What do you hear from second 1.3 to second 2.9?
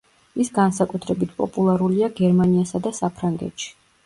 პოპულარულია გერმანიასა